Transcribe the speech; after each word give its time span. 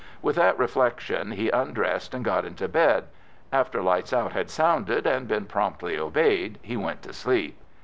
With 0.23 0.35
that 0.37 0.57
reflection 0.57 1.29
he 1.33 1.51
undressed 1.51 2.15
and 2.15 2.25
got 2.25 2.43
into 2.43 2.67
bed. 2.67 3.03
After 3.53 3.83
"lights 3.83 4.11
out" 4.11 4.31
had 4.31 4.49
sounded 4.49 5.05
and 5.05 5.27
been 5.27 5.45
promptly 5.45 5.95
obeyed, 5.99 6.57
he 6.63 6.75
went 6.75 7.03
to 7.03 7.13
sleep.... 7.13 7.55